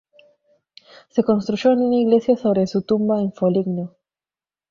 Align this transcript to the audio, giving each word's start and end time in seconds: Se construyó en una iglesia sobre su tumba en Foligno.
Se 1.09 1.23
construyó 1.23 1.73
en 1.73 1.81
una 1.83 1.97
iglesia 1.97 2.35
sobre 2.35 2.65
su 2.65 2.81
tumba 2.81 3.21
en 3.21 3.31
Foligno. 3.33 3.93